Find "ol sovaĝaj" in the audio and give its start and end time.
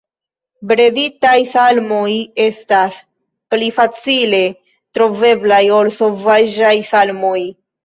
5.83-6.75